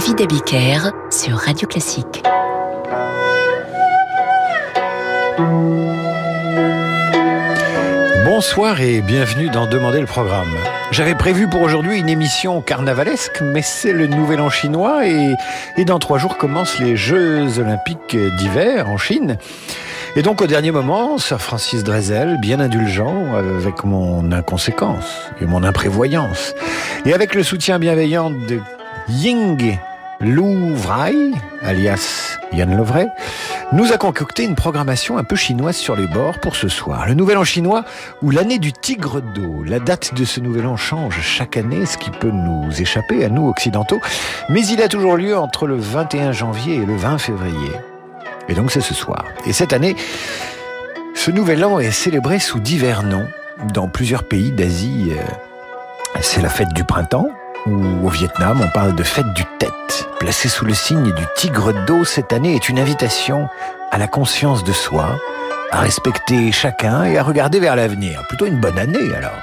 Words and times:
David 0.00 0.22
Abiker 0.22 0.78
sur 1.10 1.36
Radio 1.36 1.68
Classique. 1.68 2.22
Bonsoir 8.24 8.80
et 8.80 9.02
bienvenue 9.02 9.50
dans 9.50 9.66
Demander 9.66 10.00
le 10.00 10.06
programme. 10.06 10.48
J'avais 10.90 11.14
prévu 11.14 11.48
pour 11.48 11.60
aujourd'hui 11.60 11.98
une 11.98 12.08
émission 12.08 12.62
carnavalesque, 12.62 13.42
mais 13.42 13.60
c'est 13.60 13.92
le 13.92 14.06
nouvel 14.06 14.40
an 14.40 14.48
chinois 14.48 15.06
et, 15.06 15.34
et 15.76 15.84
dans 15.84 15.98
trois 15.98 16.16
jours 16.16 16.38
commencent 16.38 16.78
les 16.78 16.96
Jeux 16.96 17.58
olympiques 17.58 18.16
d'hiver 18.38 18.88
en 18.88 18.96
Chine. 18.96 19.36
Et 20.16 20.22
donc 20.22 20.40
au 20.40 20.46
dernier 20.46 20.70
moment, 20.70 21.18
Sir 21.18 21.42
Francis 21.42 21.84
Drezel, 21.84 22.38
bien 22.40 22.58
indulgent 22.58 23.34
avec 23.34 23.84
mon 23.84 24.32
inconséquence 24.32 25.18
et 25.42 25.44
mon 25.44 25.62
imprévoyance, 25.62 26.54
et 27.04 27.12
avec 27.12 27.34
le 27.34 27.42
soutien 27.42 27.78
bienveillant 27.78 28.30
de 28.30 28.60
Ying 29.10 29.78
Lu 30.20 30.74
Vrai, 30.74 31.14
alias 31.62 32.38
Yann 32.52 32.76
Lovray, 32.76 33.08
nous 33.72 33.90
a 33.90 33.96
concocté 33.96 34.44
une 34.44 34.54
programmation 34.54 35.16
un 35.16 35.24
peu 35.24 35.34
chinoise 35.34 35.76
sur 35.76 35.96
les 35.96 36.06
bords 36.06 36.38
pour 36.40 36.56
ce 36.56 36.68
soir. 36.68 37.06
Le 37.06 37.14
nouvel 37.14 37.38
an 37.38 37.44
chinois 37.44 37.84
ou 38.20 38.30
l'année 38.30 38.58
du 38.58 38.72
tigre 38.72 39.22
d'eau. 39.22 39.62
La 39.64 39.78
date 39.78 40.12
de 40.12 40.26
ce 40.26 40.40
nouvel 40.40 40.66
an 40.66 40.76
change 40.76 41.20
chaque 41.22 41.56
année, 41.56 41.86
ce 41.86 41.96
qui 41.96 42.10
peut 42.10 42.30
nous 42.30 42.68
échapper 42.82 43.24
à 43.24 43.30
nous 43.30 43.48
occidentaux, 43.48 44.00
mais 44.50 44.66
il 44.66 44.82
a 44.82 44.88
toujours 44.88 45.16
lieu 45.16 45.38
entre 45.38 45.66
le 45.66 45.76
21 45.76 46.32
janvier 46.32 46.74
et 46.74 46.84
le 46.84 46.96
20 46.96 47.16
février. 47.16 47.72
Et 48.48 48.54
donc 48.54 48.70
c'est 48.70 48.82
ce 48.82 48.92
soir. 48.92 49.24
Et 49.46 49.54
cette 49.54 49.72
année, 49.72 49.96
ce 51.14 51.30
nouvel 51.30 51.64
an 51.64 51.78
est 51.78 51.92
célébré 51.92 52.40
sous 52.40 52.60
divers 52.60 53.04
noms 53.04 53.26
dans 53.72 53.88
plusieurs 53.88 54.24
pays 54.24 54.52
d'Asie. 54.52 55.12
Euh, 55.12 56.20
c'est 56.20 56.42
la 56.42 56.50
fête 56.50 56.74
du 56.74 56.84
printemps, 56.84 57.30
ou 57.66 58.06
au 58.06 58.08
Vietnam, 58.08 58.60
on 58.62 58.68
parle 58.68 58.94
de 58.94 59.02
fête 59.02 59.32
du 59.34 59.44
tête. 59.58 60.08
Placée 60.18 60.48
sous 60.48 60.64
le 60.64 60.74
signe 60.74 61.12
du 61.12 61.24
tigre 61.36 61.72
d'eau 61.86 62.04
cette 62.04 62.32
année 62.32 62.54
est 62.54 62.68
une 62.68 62.78
invitation 62.78 63.48
à 63.90 63.98
la 63.98 64.06
conscience 64.06 64.64
de 64.64 64.72
soi, 64.72 65.18
à 65.70 65.80
respecter 65.80 66.52
chacun 66.52 67.04
et 67.04 67.18
à 67.18 67.22
regarder 67.22 67.60
vers 67.60 67.76
l'avenir. 67.76 68.22
Plutôt 68.28 68.46
une 68.46 68.60
bonne 68.60 68.78
année 68.78 69.14
alors. 69.16 69.38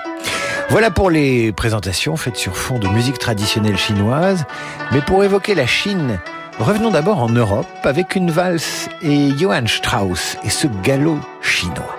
Voilà 0.69 0.91
pour 0.91 1.09
les 1.09 1.51
présentations 1.51 2.17
faites 2.17 2.35
sur 2.35 2.57
fond 2.57 2.77
de 2.77 2.87
musique 2.87 3.19
traditionnelle 3.19 3.77
chinoise. 3.77 4.45
Mais 4.91 5.01
pour 5.01 5.23
évoquer 5.23 5.55
la 5.55 5.65
Chine, 5.65 6.19
revenons 6.59 6.91
d'abord 6.91 7.21
en 7.21 7.29
Europe 7.29 7.67
avec 7.83 8.15
une 8.15 8.31
valse 8.31 8.89
et 9.01 9.29
Johann 9.37 9.67
Strauss 9.67 10.37
et 10.43 10.49
ce 10.49 10.67
galop 10.83 11.19
chinois. 11.41 11.96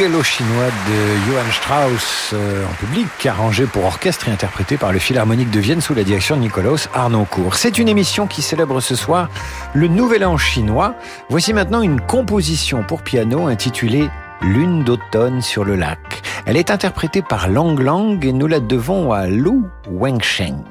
Le 0.00 0.06
galop 0.06 0.22
chinois 0.22 0.70
de 0.88 1.30
Johann 1.30 1.52
Strauss 1.52 2.30
euh, 2.32 2.64
en 2.64 2.72
public, 2.72 3.26
arrangé 3.26 3.66
pour 3.66 3.84
orchestre 3.84 4.28
et 4.28 4.32
interprété 4.32 4.78
par 4.78 4.92
le 4.92 4.98
Philharmonique 4.98 5.50
de 5.50 5.60
Vienne 5.60 5.82
sous 5.82 5.92
la 5.92 6.04
direction 6.04 6.36
de 6.36 6.40
Nikolaus 6.40 6.88
Arnoncourt. 6.94 7.54
C'est 7.54 7.76
une 7.76 7.86
émission 7.86 8.26
qui 8.26 8.40
célèbre 8.40 8.80
ce 8.80 8.96
soir 8.96 9.28
le 9.74 9.88
Nouvel 9.88 10.24
An 10.24 10.38
chinois. 10.38 10.94
Voici 11.28 11.52
maintenant 11.52 11.82
une 11.82 12.00
composition 12.00 12.82
pour 12.82 13.02
piano 13.02 13.46
intitulée 13.48 14.08
Lune 14.40 14.84
d'automne 14.84 15.42
sur 15.42 15.64
le 15.64 15.76
lac. 15.76 16.09
Elle 16.50 16.56
est 16.56 16.72
interprétée 16.72 17.22
par 17.22 17.48
Lang 17.48 17.78
Lang 17.78 18.24
et 18.24 18.32
nous 18.32 18.48
la 18.48 18.58
devons 18.58 19.12
à 19.12 19.28
Lu 19.28 19.60
Wensheng. 19.88 20.64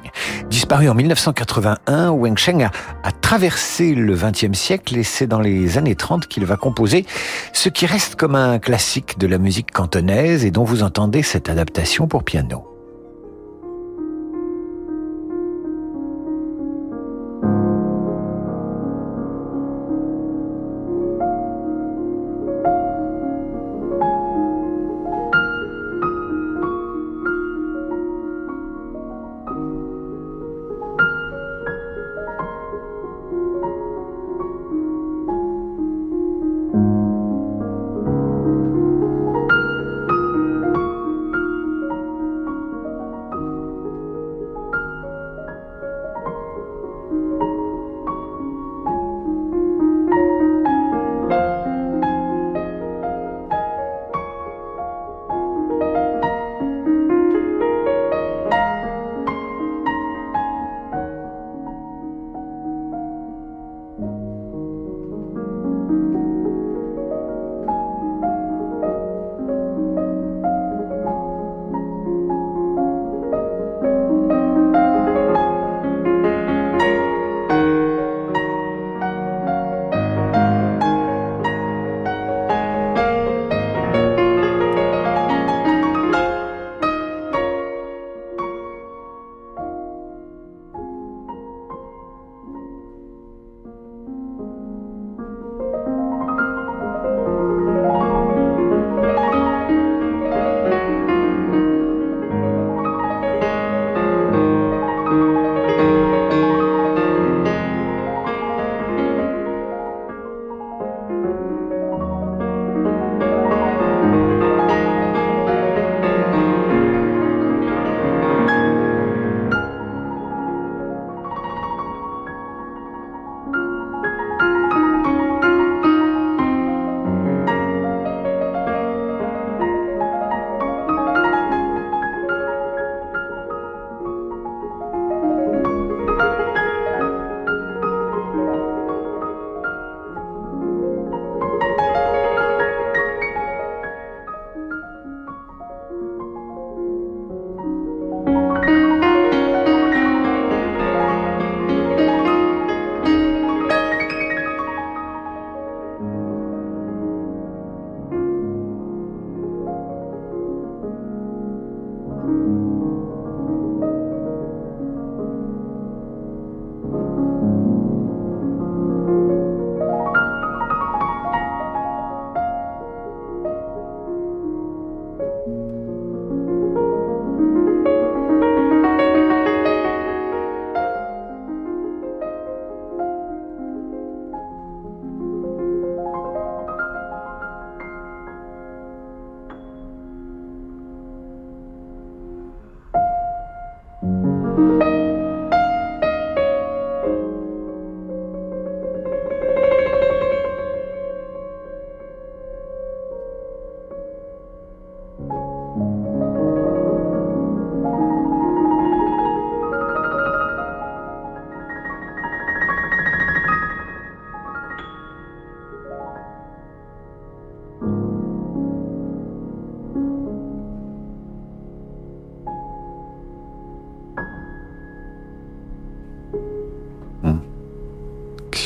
Disparu 0.50 0.90
en 0.90 0.94
1981, 0.94 2.10
Wensheng 2.10 2.64
a, 2.64 2.70
a 3.02 3.12
traversé 3.12 3.94
le 3.94 4.14
XXe 4.14 4.52
siècle 4.52 4.98
et 4.98 5.04
c'est 5.04 5.26
dans 5.26 5.40
les 5.40 5.78
années 5.78 5.94
30 5.94 6.26
qu'il 6.26 6.44
va 6.44 6.58
composer 6.58 7.06
ce 7.54 7.70
qui 7.70 7.86
reste 7.86 8.16
comme 8.16 8.34
un 8.34 8.58
classique 8.58 9.18
de 9.18 9.26
la 9.26 9.38
musique 9.38 9.70
cantonaise 9.70 10.44
et 10.44 10.50
dont 10.50 10.64
vous 10.64 10.82
entendez 10.82 11.22
cette 11.22 11.48
adaptation 11.48 12.06
pour 12.06 12.24
piano. 12.24 12.79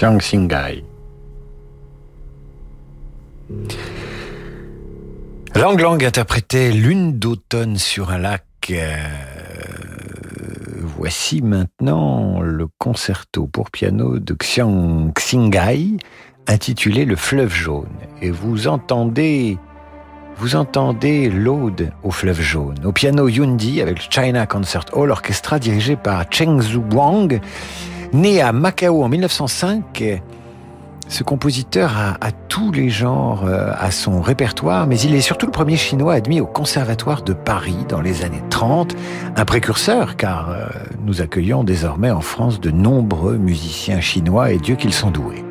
Xiang 0.04 0.18
Xingai. 0.18 0.84
Lang 5.54 5.80
Lang 5.80 6.04
interprétait 6.04 6.72
Lune 6.72 7.18
d'automne 7.18 7.78
sur 7.78 8.10
un 8.10 8.18
lac. 8.18 8.44
Euh, 8.68 8.96
voici 10.82 11.40
maintenant 11.40 12.42
le 12.42 12.66
concerto 12.76 13.46
pour 13.46 13.70
piano 13.70 14.18
de 14.18 14.34
Xiang 14.34 15.10
Xingai 15.14 15.96
intitulé 16.48 17.06
Le 17.06 17.16
fleuve 17.16 17.54
jaune. 17.54 17.88
Et 18.20 18.30
vous 18.30 18.68
entendez 18.68 19.56
vous 20.36 20.54
entendez 20.54 21.30
l'Aude 21.30 21.92
au 22.02 22.10
fleuve 22.10 22.42
jaune, 22.42 22.84
au 22.84 22.92
piano 22.92 23.26
Yundi 23.26 23.80
avec 23.80 24.04
le 24.04 24.10
China 24.10 24.46
Concert 24.46 24.84
Hall 24.92 25.10
Orchestra 25.12 25.58
dirigé 25.58 25.96
par 25.96 26.26
Cheng 26.30 26.60
Zhu 26.60 26.82
Wang. 26.92 27.40
Né 28.14 28.40
à 28.40 28.52
Macao 28.52 29.02
en 29.02 29.08
1905, 29.08 30.20
ce 31.08 31.24
compositeur 31.24 31.92
a, 31.98 32.30
tous 32.48 32.70
les 32.70 32.88
genres 32.88 33.44
euh, 33.44 33.72
à 33.76 33.90
son 33.90 34.20
répertoire, 34.20 34.86
mais 34.86 34.96
il 35.00 35.16
est 35.16 35.20
surtout 35.20 35.46
le 35.46 35.52
premier 35.52 35.76
chinois 35.76 36.14
admis 36.14 36.40
au 36.40 36.46
Conservatoire 36.46 37.22
de 37.22 37.32
Paris 37.32 37.76
dans 37.88 38.00
les 38.00 38.22
années 38.22 38.42
30, 38.50 38.94
un 39.34 39.44
précurseur 39.44 40.16
car 40.16 40.50
euh, 40.50 40.66
nous 41.04 41.22
accueillons 41.22 41.64
désormais 41.64 42.12
en 42.12 42.20
France 42.20 42.60
de 42.60 42.70
nombreux 42.70 43.36
musiciens 43.36 44.00
chinois 44.00 44.52
et 44.52 44.58
Dieu 44.58 44.76
qu'ils 44.76 44.94
sont 44.94 45.10
doués. 45.10 45.43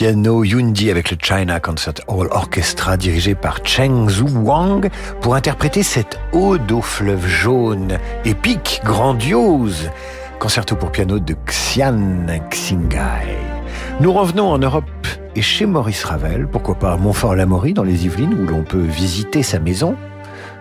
Piano 0.00 0.44
Yundi 0.44 0.90
avec 0.90 1.10
le 1.10 1.18
China 1.20 1.60
Concert 1.60 1.92
Hall 2.06 2.28
Orchestra 2.30 2.96
dirigé 2.96 3.34
par 3.34 3.58
Cheng 3.64 4.08
Zhu 4.08 4.24
Wang 4.34 4.88
pour 5.20 5.34
interpréter 5.34 5.82
cette 5.82 6.18
ode 6.32 6.72
au 6.72 6.80
fleuve 6.80 7.26
jaune, 7.26 7.98
épique, 8.24 8.80
grandiose, 8.82 9.90
concerto 10.38 10.74
pour 10.74 10.90
piano 10.90 11.18
de 11.18 11.36
Xian 11.44 12.24
Xingai. 12.48 13.36
Nous 14.00 14.10
revenons 14.10 14.50
en 14.50 14.56
Europe 14.56 14.84
et 15.36 15.42
chez 15.42 15.66
Maurice 15.66 16.04
Ravel, 16.04 16.48
pourquoi 16.50 16.76
pas 16.76 16.94
à 16.94 16.96
Montfort-l'Amaury 16.96 17.74
dans 17.74 17.84
les 17.84 18.06
Yvelines 18.06 18.32
où 18.32 18.46
l'on 18.46 18.62
peut 18.62 18.78
visiter 18.78 19.42
sa 19.42 19.58
maison 19.58 19.96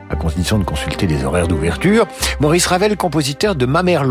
à 0.10 0.17
condition 0.17 0.60
de 0.60 0.65
consulter 0.65 1.08
les 1.08 1.24
horaires 1.24 1.48
d'ouverture. 1.48 2.08
Maurice 2.41 2.67
Ravel, 2.67 2.98
compositeur 2.98 3.55
de 3.55 3.65
Ma 3.65 3.84
mère 3.84 4.03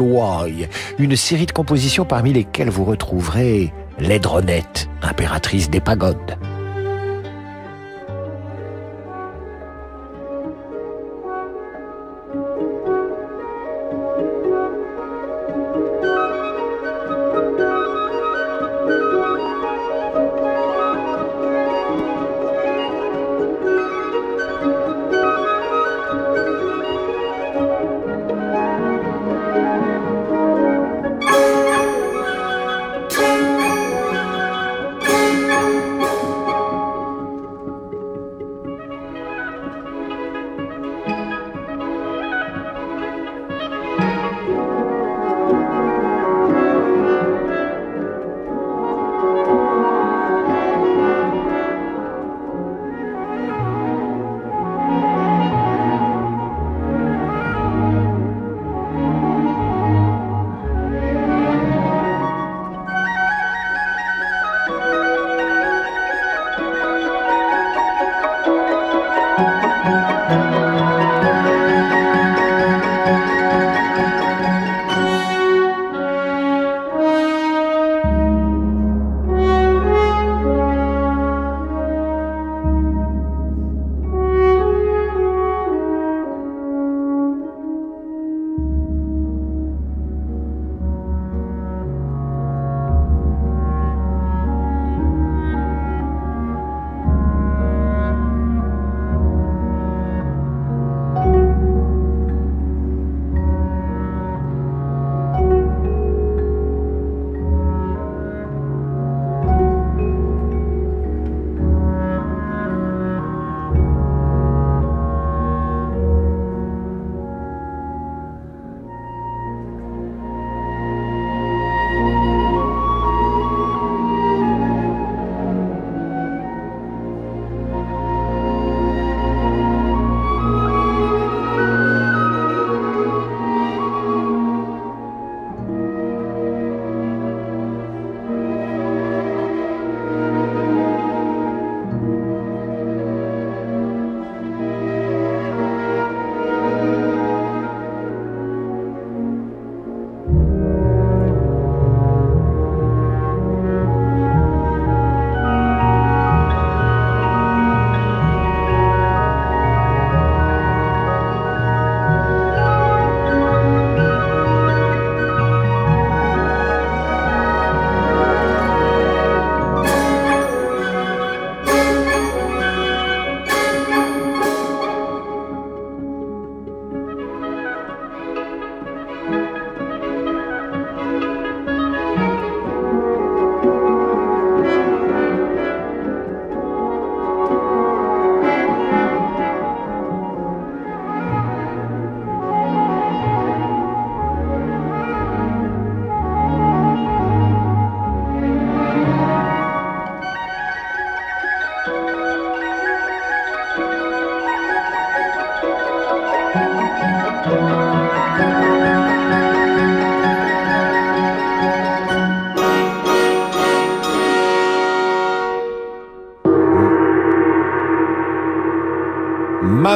une 0.99 1.17
série 1.17 1.45
de 1.45 1.53
compositions 1.53 2.07
parmi 2.07 2.33
lesquelles 2.33 2.71
vous 2.71 2.85
retrouverez 2.87 3.75
Laidronette, 4.01 4.89
impératrice 5.03 5.71
des 5.71 5.81
pagodes. 5.81 6.39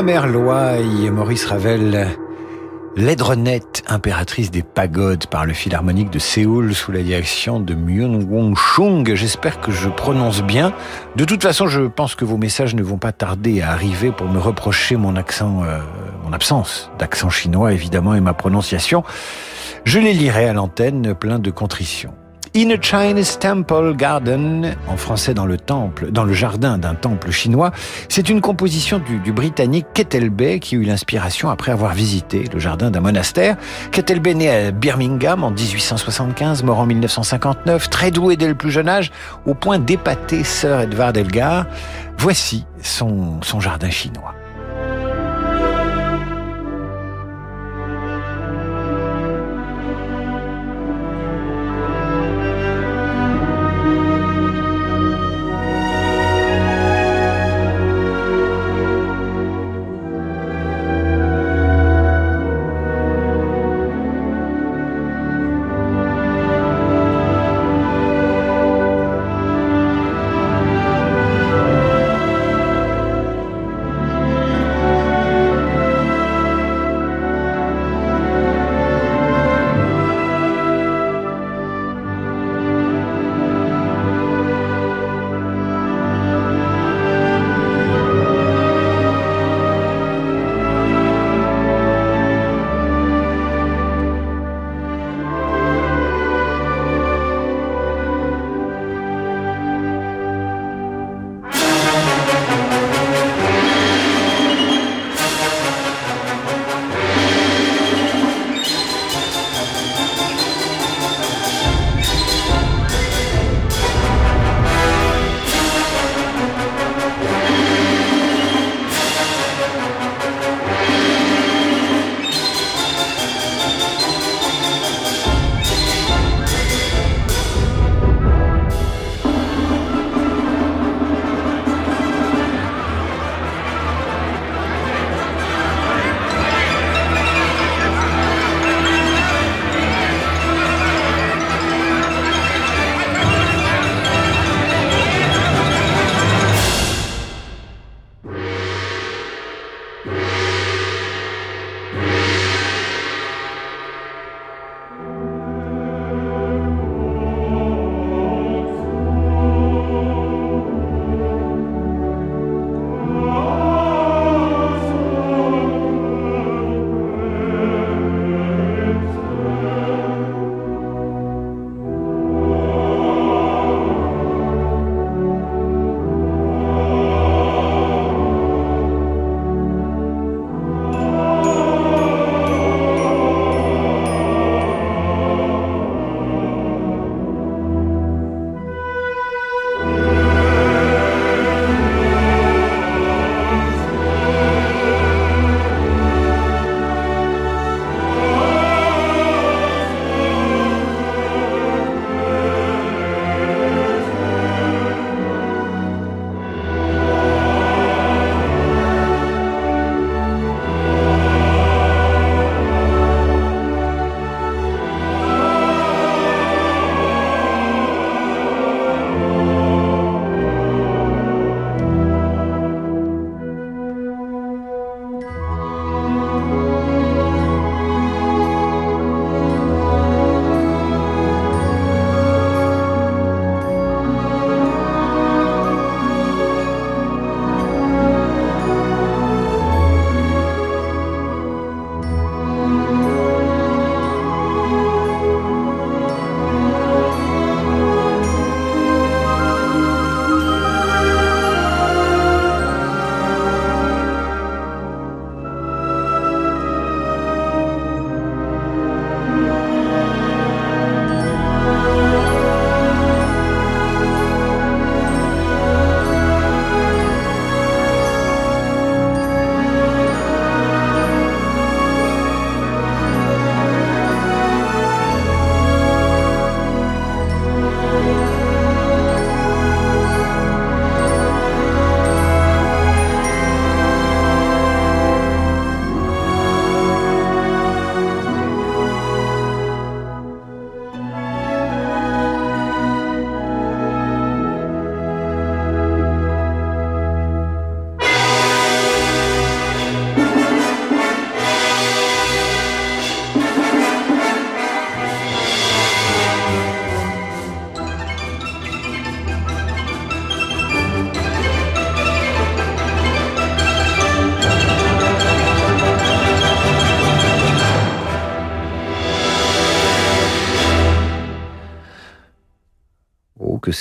Ma 0.03 0.07
mère 0.07 0.27
Loye, 0.27 1.13
Maurice 1.13 1.47
Ravel, 1.47 2.09
L'aidrenette, 2.97 3.85
impératrice 3.87 4.51
des 4.51 4.65
pagodes 4.65 5.29
par 5.29 5.47
le 5.47 5.53
Philharmonique 5.53 6.11
de 6.11 6.19
Séoul 6.19 6.75
sous 6.75 6.91
la 6.91 7.05
direction 7.05 7.61
de 7.61 7.75
Myun 7.75 8.21
Wong 8.25 8.57
Chung. 8.57 9.15
J'espère 9.15 9.61
que 9.61 9.71
je 9.71 9.89
prononce 9.89 10.43
bien. 10.43 10.73
De 11.15 11.25
toute 11.25 11.45
façon, 11.45 11.69
je 11.69 11.83
pense 11.83 12.17
que 12.17 12.25
vos 12.25 12.37
messages 12.37 12.75
ne 12.75 12.83
vont 12.83 12.99
pas 12.99 13.13
tarder 13.13 13.63
à 13.63 13.71
arriver 13.71 14.11
pour 14.11 14.27
me 14.27 14.41
reprocher 14.41 14.97
mon 14.97 15.15
accent, 15.15 15.63
euh, 15.63 15.79
mon 16.25 16.33
absence 16.33 16.91
d'accent 16.99 17.31
chinois 17.31 17.73
évidemment 17.73 18.17
et 18.17 18.21
ma 18.21 18.35
prononciation. 18.35 19.05
Je 19.85 20.01
les 20.01 20.15
lirai 20.15 20.49
à 20.49 20.53
l'antenne 20.53 21.15
plein 21.15 21.39
de 21.39 21.53
contrition. 21.53 22.13
In 22.55 22.69
a 22.69 22.77
Chinese 22.79 23.39
Temple 23.39 23.95
Garden, 23.97 24.77
en 24.87 24.99
français 24.99 25.33
dans 25.33 25.47
le 25.47 25.57
temple, 25.57 26.11
dans 26.11 26.25
le 26.25 26.35
jardin 26.35 26.77
d'un 26.77 26.95
temple 26.95 27.31
chinois, 27.31 27.71
c'est 28.11 28.29
une 28.29 28.43
composition 28.43 28.99
du, 28.99 29.33
britannique 29.33 29.87
Kettleby 29.95 30.61
qui 30.61 30.77
eut 30.77 30.83
l'inspiration 30.83 31.49
après 31.49 31.73
avoir 31.73 31.95
visité 31.95 32.45
le 32.53 32.59
jardin 32.59 32.91
d'un 32.91 33.01
monastère. 33.01 33.57
Kettleby 33.91 34.35
né 34.35 34.51
à 34.51 34.71
Birmingham 34.71 35.45
en 35.45 35.51
1875, 35.51 36.63
mort 36.63 36.81
en 36.81 36.85
1959, 36.85 37.89
très 37.89 38.11
doué 38.11 38.37
dès 38.37 38.49
le 38.49 38.55
plus 38.55 38.71
jeune 38.71 38.91
âge, 38.91 39.13
au 39.47 39.55
point 39.55 39.79
d'épater 39.79 40.45
Sir 40.45 40.81
Edward 40.81 41.17
Elgar. 41.17 41.65
Voici 42.19 42.67
son, 42.83 43.41
son 43.41 43.61
jardin 43.61 43.89
chinois. 43.89 44.35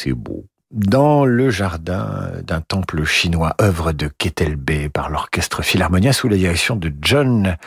C'est 0.02 0.14
beau 0.14 0.46
dans 0.72 1.26
le 1.26 1.50
jardin 1.50 2.32
d'un 2.44 2.62
temple 2.62 3.04
chinois, 3.04 3.56
œuvre 3.62 3.92
de 3.92 4.08
Ketelbe 4.08 4.88
par 4.88 5.10
l'orchestre 5.10 5.62
Philharmonia 5.62 6.14
sous 6.14 6.30
la 6.30 6.38
direction 6.38 6.76
de 6.76 6.92
John 7.02 7.58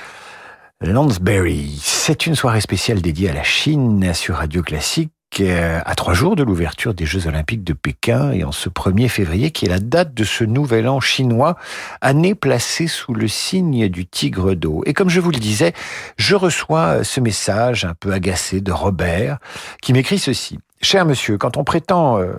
Lansbury. 0.80 1.78
C'est 1.82 2.26
une 2.26 2.34
soirée 2.34 2.62
spéciale 2.62 3.02
dédiée 3.02 3.28
à 3.30 3.34
la 3.34 3.42
Chine 3.44 4.14
sur 4.14 4.36
Radio 4.36 4.62
Classique 4.62 5.12
euh, 5.40 5.80
à 5.84 5.94
trois 5.94 6.14
jours 6.14 6.34
de 6.34 6.42
l'ouverture 6.42 6.94
des 6.94 7.06
Jeux 7.06 7.26
Olympiques 7.26 7.62
de 7.62 7.72
Pékin 7.72 8.32
et 8.32 8.42
en 8.42 8.52
ce 8.52 8.68
1er 8.68 9.08
février 9.08 9.50
qui 9.50 9.66
est 9.66 9.70
la 9.70 9.80
date 9.80 10.14
de 10.14 10.24
ce 10.24 10.42
nouvel 10.42 10.88
an 10.88 10.98
chinois, 10.98 11.56
année 12.00 12.34
placée 12.34 12.86
sous 12.86 13.14
le 13.14 13.28
signe 13.28 13.88
du 13.88 14.06
tigre 14.06 14.54
d'eau. 14.54 14.82
Et 14.86 14.94
comme 14.94 15.10
je 15.10 15.20
vous 15.20 15.30
le 15.30 15.38
disais, 15.38 15.72
je 16.16 16.34
reçois 16.34 17.04
ce 17.04 17.20
message 17.20 17.84
un 17.84 17.94
peu 17.94 18.12
agacé 18.12 18.60
de 18.60 18.72
Robert 18.72 19.38
qui 19.82 19.92
m'écrit 19.92 20.18
ceci. 20.18 20.58
Cher 20.84 21.06
monsieur, 21.06 21.38
quand 21.38 21.56
on 21.56 21.64
prétend 21.64 22.18
euh, 22.18 22.34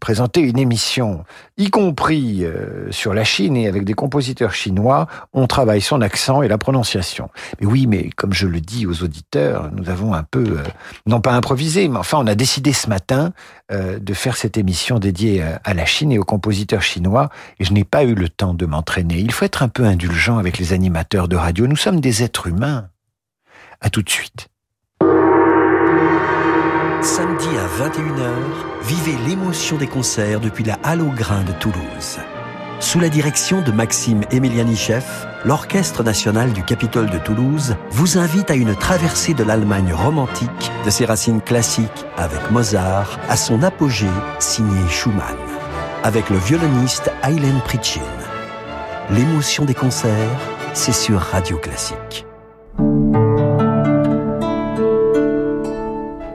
présenter 0.00 0.40
une 0.40 0.58
émission, 0.58 1.22
y 1.58 1.68
compris 1.68 2.46
euh, 2.46 2.90
sur 2.90 3.12
la 3.12 3.24
Chine 3.24 3.58
et 3.58 3.68
avec 3.68 3.84
des 3.84 3.92
compositeurs 3.92 4.54
chinois, 4.54 5.06
on 5.34 5.46
travaille 5.46 5.82
son 5.82 6.00
accent 6.00 6.40
et 6.40 6.48
la 6.48 6.56
prononciation. 6.56 7.28
Mais 7.60 7.66
oui, 7.66 7.86
mais 7.86 8.08
comme 8.16 8.32
je 8.32 8.46
le 8.46 8.62
dis 8.62 8.86
aux 8.86 9.02
auditeurs, 9.02 9.70
nous 9.72 9.90
avons 9.90 10.14
un 10.14 10.22
peu, 10.22 10.44
euh, 10.44 10.62
non 11.04 11.20
pas 11.20 11.32
improvisé, 11.32 11.88
mais 11.88 11.98
enfin 11.98 12.16
on 12.18 12.26
a 12.26 12.34
décidé 12.34 12.72
ce 12.72 12.88
matin 12.88 13.34
de 13.70 14.14
faire 14.14 14.36
cette 14.36 14.56
émission 14.56 14.98
dédiée 14.98 15.44
à 15.62 15.74
la 15.74 15.84
Chine 15.84 16.10
et 16.10 16.18
aux 16.18 16.24
compositeurs 16.24 16.82
chinois, 16.82 17.28
et 17.60 17.64
je 17.64 17.72
n'ai 17.72 17.84
pas 17.84 18.02
eu 18.02 18.16
le 18.16 18.28
temps 18.28 18.52
de 18.52 18.66
m'entraîner. 18.66 19.18
Il 19.18 19.30
faut 19.30 19.44
être 19.44 19.62
un 19.62 19.68
peu 19.68 19.84
indulgent 19.84 20.38
avec 20.38 20.58
les 20.58 20.72
animateurs 20.72 21.28
de 21.28 21.36
radio. 21.36 21.68
Nous 21.68 21.76
sommes 21.76 22.00
des 22.00 22.24
êtres 22.24 22.48
humains. 22.48 22.88
À 23.80 23.88
tout 23.90 24.02
de 24.02 24.10
suite. 24.10 24.48
Samedi 27.02 27.48
à 27.56 27.82
21h, 27.82 28.30
vivez 28.82 29.16
l'émotion 29.26 29.78
des 29.78 29.86
concerts 29.86 30.38
depuis 30.38 30.64
la 30.64 30.78
Halle 30.82 31.00
au 31.00 31.08
Grain 31.08 31.42
de 31.44 31.52
Toulouse. 31.52 32.18
Sous 32.78 33.00
la 33.00 33.08
direction 33.08 33.62
de 33.62 33.72
Maxime 33.72 34.20
Emilianichev, 34.30 35.04
l'Orchestre 35.46 36.02
national 36.02 36.52
du 36.52 36.62
Capitole 36.62 37.08
de 37.08 37.16
Toulouse 37.16 37.74
vous 37.90 38.18
invite 38.18 38.50
à 38.50 38.54
une 38.54 38.76
traversée 38.76 39.32
de 39.32 39.42
l'Allemagne 39.42 39.94
romantique, 39.94 40.70
de 40.84 40.90
ses 40.90 41.06
racines 41.06 41.40
classiques 41.40 42.04
avec 42.18 42.50
Mozart 42.50 43.18
à 43.30 43.36
son 43.38 43.62
apogée 43.62 44.06
signé 44.38 44.86
Schumann, 44.90 45.36
avec 46.04 46.28
le 46.28 46.36
violoniste 46.36 47.10
Eilen 47.22 47.60
Pritchin. 47.64 48.00
L'émotion 49.10 49.64
des 49.64 49.74
concerts, 49.74 50.38
c'est 50.74 50.92
sur 50.92 51.18
Radio 51.18 51.56
Classique. 51.56 52.26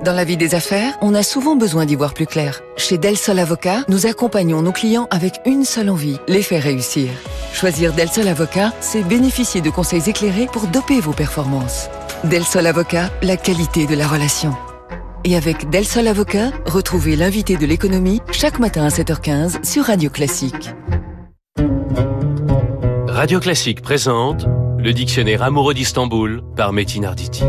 Dans 0.06 0.14
la 0.14 0.24
vie 0.24 0.38
des 0.38 0.54
affaires, 0.54 0.96
on 1.02 1.16
a 1.16 1.24
souvent 1.24 1.56
besoin 1.56 1.88
d'y 1.88 1.96
voir 1.96 2.14
plus 2.14 2.28
clair. 2.28 2.62
Chez 2.78 3.00
Del 3.00 3.18
Sol 3.18 3.40
Avocat, 3.40 3.84
nous 3.88 4.06
accompagnons 4.06 4.62
nos 4.62 4.72
clients 4.72 5.08
avec 5.10 5.42
une 5.48 5.66
seule 5.66 5.90
envie, 5.90 6.20
les 6.28 6.44
faire 6.44 6.62
réussir. 6.62 7.10
Choisir 7.54 7.92
Del 7.92 8.10
Sol 8.10 8.28
Avocat, 8.28 8.72
c'est 8.82 9.02
bénéficier 9.02 9.62
de 9.62 9.72
conseils 9.72 10.08
éclairés 10.08 10.46
pour 10.46 10.68
doper 10.68 11.00
vos 11.00 11.12
performances. 11.12 11.90
Del 12.24 12.44
Sol 12.44 12.68
Avocat, 12.68 13.10
la 13.24 13.36
qualité 13.36 13.88
de 13.88 13.96
la 13.96 14.08
relation. 14.08 14.56
Et 15.24 15.36
avec 15.36 15.72
Del 15.72 15.86
Sol 15.86 16.08
Avocat, 16.08 16.52
retrouvez 16.68 17.16
l'invité 17.16 17.58
de 17.58 17.66
l'économie 17.66 18.22
chaque 18.32 18.60
matin 18.60 18.84
à 18.84 18.90
7h15 18.90 19.66
sur 19.66 19.86
Radio 19.86 20.12
Classique. 20.12 20.70
Radio 23.08 23.40
Classique 23.40 23.82
présente 23.82 24.46
le 24.78 24.94
dictionnaire 24.94 25.42
amoureux 25.42 25.74
d'Istanbul 25.74 26.44
par 26.56 26.74
Metin 26.74 27.02
Arditi. 27.02 27.44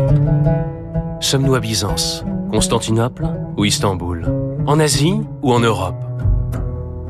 Sommes-nous 1.19 1.53
à 1.53 1.59
Byzance? 1.59 2.25
Constantinople 2.51 3.27
ou 3.57 3.65
Istanbul? 3.65 4.25
En 4.65 4.79
Asie 4.79 5.19
ou 5.41 5.53
en 5.53 5.59
Europe? 5.59 5.95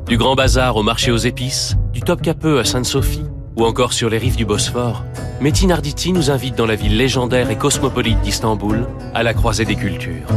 Du 0.08 0.18
Grand 0.18 0.36
Bazar 0.36 0.76
au 0.76 0.84
marché 0.84 1.12
aux 1.12 1.18
épices, 1.18 1.76
du 1.94 2.02
Topkapi 2.02 2.60
à 2.60 2.66
Sainte-Sophie 2.66 3.26
ou 3.56 3.66
encore 3.66 3.94
sur 3.94 4.10
les 4.10 4.18
rives 4.18 4.36
du 4.36 4.46
Bosphore, 4.46 5.04
Metin 5.42 5.70
Arditi 5.70 6.14
nous 6.14 6.32
invite 6.32 6.56
dans 6.56 6.66
la 6.66 6.76
ville 6.76 6.96
légendaire 6.96 7.50
et 7.50 7.58
cosmopolite 7.58 8.22
d'Istanbul, 8.22 8.88
à 9.14 9.24
la 9.24 9.34
croisée 9.34 9.66
des 9.66 9.76
cultures. 9.76 10.28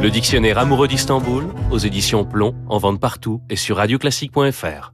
Le 0.00 0.10
dictionnaire 0.10 0.58
amoureux 0.58 0.86
d'Istanbul, 0.86 1.44
aux 1.72 1.78
éditions 1.78 2.24
Plomb, 2.24 2.54
en 2.68 2.78
vente 2.78 3.00
partout 3.00 3.40
et 3.50 3.56
sur 3.56 3.78
radioclassique.fr. 3.78 4.92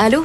Allô 0.00 0.24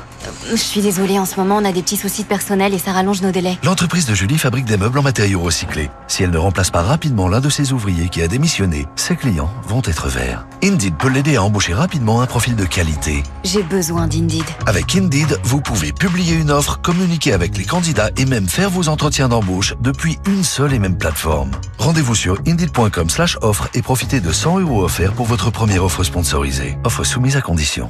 Je 0.51 0.55
suis 0.55 0.81
désolée, 0.81 1.17
en 1.17 1.25
ce 1.25 1.35
moment 1.39 1.57
on 1.57 1.65
a 1.65 1.71
des 1.71 1.81
petits 1.81 1.97
soucis 1.97 2.21
de 2.21 2.27
personnel 2.27 2.75
et 2.75 2.77
ça 2.77 2.91
rallonge 2.91 3.23
nos 3.23 3.31
délais. 3.31 3.57
L'entreprise 3.63 4.05
de 4.05 4.13
Julie 4.13 4.37
fabrique 4.37 4.65
des 4.65 4.77
meubles 4.77 4.99
en 4.99 5.01
matériaux 5.01 5.39
recyclés. 5.39 5.89
Si 6.07 6.21
elle 6.21 6.29
ne 6.29 6.37
remplace 6.37 6.69
pas 6.69 6.83
rapidement 6.83 7.27
l'un 7.27 7.41
de 7.41 7.49
ses 7.49 7.73
ouvriers 7.73 8.07
qui 8.09 8.21
a 8.21 8.27
démissionné, 8.27 8.85
ses 8.95 9.15
clients 9.15 9.49
vont 9.67 9.81
être 9.83 10.09
verts. 10.09 10.45
Indeed 10.63 10.95
peut 10.95 11.09
l'aider 11.09 11.37
à 11.37 11.43
embaucher 11.43 11.73
rapidement 11.73 12.21
un 12.21 12.27
profil 12.27 12.55
de 12.55 12.65
qualité. 12.65 13.23
J'ai 13.43 13.63
besoin 13.63 14.05
d'Indeed. 14.05 14.45
Avec 14.67 14.95
Indeed, 14.95 15.39
vous 15.43 15.59
pouvez 15.59 15.91
publier 15.91 16.35
une 16.35 16.51
offre, 16.51 16.79
communiquer 16.79 17.33
avec 17.33 17.57
les 17.57 17.65
candidats 17.65 18.11
et 18.15 18.25
même 18.25 18.47
faire 18.47 18.69
vos 18.69 18.89
entretiens 18.89 19.29
d'embauche 19.29 19.73
depuis 19.81 20.19
une 20.27 20.43
seule 20.43 20.73
et 20.73 20.79
même 20.79 20.99
plateforme. 20.99 21.49
Rendez-vous 21.79 22.13
sur 22.13 22.37
indeed.com 22.45 23.09
slash 23.09 23.39
offre 23.41 23.69
et 23.73 23.81
profitez 23.81 24.19
de 24.19 24.31
100 24.31 24.59
euros 24.59 24.83
offerts 24.83 25.13
pour 25.13 25.25
votre 25.25 25.49
première 25.49 25.83
offre 25.83 26.03
sponsorisée. 26.03 26.77
Offre 26.83 27.03
soumise 27.03 27.37
à 27.37 27.41
condition. 27.41 27.89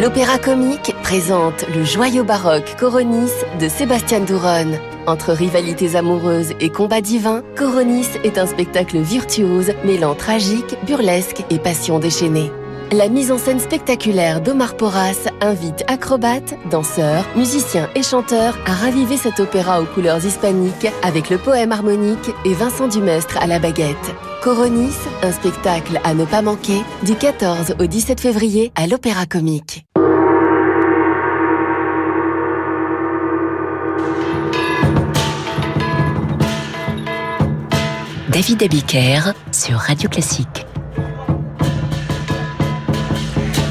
L'Opéra 0.00 0.38
Comique 0.38 0.94
présente 1.02 1.64
le 1.74 1.82
joyau 1.82 2.22
baroque 2.22 2.74
Coronis 2.78 3.30
de 3.58 3.66
Sébastien 3.66 4.20
Douron. 4.20 4.78
Entre 5.06 5.32
rivalités 5.32 5.96
amoureuses 5.96 6.52
et 6.60 6.68
combats 6.68 7.00
divins, 7.00 7.42
Coronis 7.56 8.08
est 8.22 8.36
un 8.36 8.46
spectacle 8.46 8.98
virtuose 8.98 9.72
mêlant 9.84 10.14
tragique, 10.14 10.76
burlesque 10.86 11.44
et 11.48 11.58
passion 11.58 11.98
déchaînée. 11.98 12.50
La 12.92 13.08
mise 13.08 13.32
en 13.32 13.38
scène 13.38 13.58
spectaculaire 13.58 14.40
d'Omar 14.40 14.76
Porras 14.76 15.28
invite 15.40 15.82
acrobates, 15.88 16.54
danseurs, 16.70 17.26
musiciens 17.34 17.90
et 17.96 18.02
chanteurs 18.04 18.56
à 18.64 18.74
raviver 18.74 19.16
cet 19.16 19.40
opéra 19.40 19.82
aux 19.82 19.86
couleurs 19.86 20.24
hispaniques 20.24 20.86
avec 21.02 21.28
le 21.28 21.36
poème 21.36 21.72
harmonique 21.72 22.30
et 22.44 22.54
Vincent 22.54 22.86
Dumestre 22.86 23.38
à 23.38 23.48
la 23.48 23.58
baguette. 23.58 23.96
Coronis, 24.40 24.94
un 25.22 25.32
spectacle 25.32 26.00
à 26.04 26.14
ne 26.14 26.24
pas 26.24 26.42
manquer 26.42 26.80
du 27.02 27.16
14 27.16 27.74
au 27.80 27.86
17 27.86 28.20
février 28.20 28.70
à 28.76 28.86
l'Opéra 28.86 29.26
Comique. 29.26 29.84
David 38.28 38.62
Abiker 38.62 39.32
sur 39.50 39.76
Radio 39.78 40.08
Classique. 40.08 40.66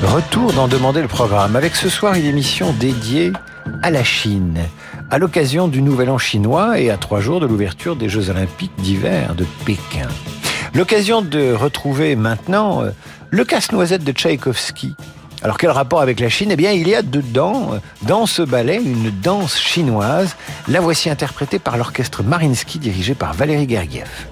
Retour 0.06 0.54
d'en 0.54 0.68
demander 0.68 1.02
le 1.02 1.08
programme 1.08 1.56
avec 1.56 1.76
ce 1.76 1.90
soir 1.90 2.14
une 2.14 2.26
émission 2.26 2.74
dédiée 2.74 3.34
à 3.82 3.90
la 3.90 4.04
Chine, 4.04 4.60
à 5.10 5.18
l'occasion 5.18 5.68
du 5.68 5.82
Nouvel 5.82 6.10
An 6.10 6.18
chinois 6.18 6.80
et 6.80 6.90
à 6.90 6.98
trois 6.98 7.20
jours 7.20 7.40
de 7.40 7.48
l'ouverture 7.48 7.96
des 7.96 8.08
Jeux 8.08 8.30
Olympiques 8.30 8.76
d'hiver 8.78 9.36
de 9.36 9.46
Pékin. 9.66 10.08
L'occasion 10.74 11.22
de 11.22 11.52
retrouver 11.52 12.16
maintenant 12.16 12.84
euh, 12.84 12.92
le 13.32 13.44
casse-noisette 13.46 14.04
de 14.04 14.12
Tchaïkovski. 14.12 14.96
Alors 15.42 15.58
quel 15.58 15.72
rapport 15.72 16.02
avec 16.02 16.20
la 16.20 16.30
Chine? 16.30 16.52
Eh 16.52 16.56
bien 16.56 16.72
il 16.72 16.88
y 16.88 16.96
a 16.96 17.02
dedans, 17.02 17.72
euh, 17.74 17.78
dans 18.04 18.26
ce 18.26 18.44
ballet, 18.44 18.82
une 18.84 19.12
danse 19.22 19.58
chinoise. 19.58 20.36
La 20.68 20.82
voici 20.82 21.10
interprétée 21.10 21.60
par 21.60 21.78
l'orchestre 21.78 22.24
Marinsky 22.24 22.80
dirigé 22.80 23.16
par 23.16 23.34
Valérie 23.34 23.68
Gergiev. 23.68 24.28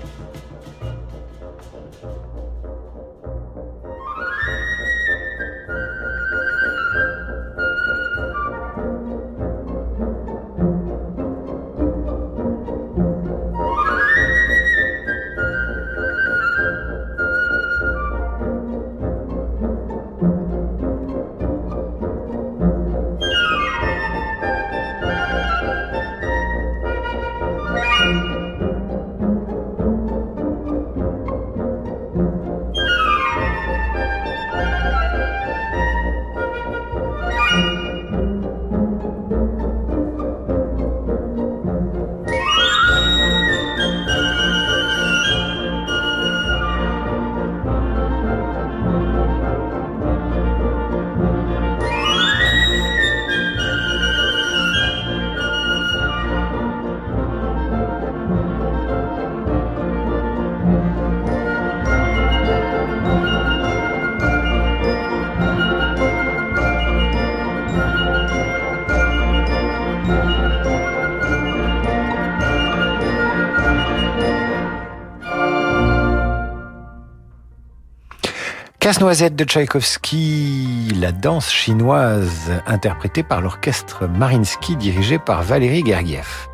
Casse-noisette 78.93 79.35
de 79.35 79.43
Tchaïkovski, 79.43 80.91
la 81.01 81.11
danse 81.11 81.49
chinoise 81.49 82.51
interprétée 82.67 83.23
par 83.23 83.41
l'orchestre 83.41 84.05
Marinsky 84.05 84.75
dirigé 84.75 85.17
par 85.17 85.41
Valérie 85.41 85.83
Gergiev. 85.83 86.47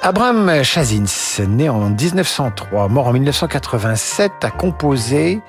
Abraham 0.00 0.62
Chazins, 0.62 1.44
né 1.46 1.68
en 1.68 1.90
1903, 1.90 2.88
mort 2.88 3.08
en 3.08 3.12
1987, 3.12 4.32
a 4.44 4.50
composé 4.50 5.42